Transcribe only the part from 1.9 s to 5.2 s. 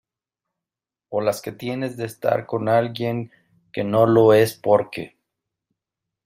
de estar con alguien que no lo es porque